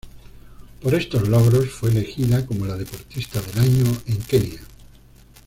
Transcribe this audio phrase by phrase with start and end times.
[0.81, 4.63] Por estos logros, fue elegida como la deportista del año en Kenia.